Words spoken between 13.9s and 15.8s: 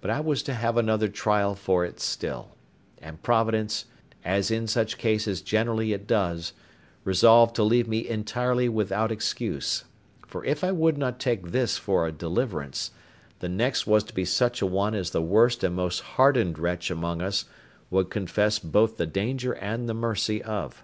to be such a one as the worst and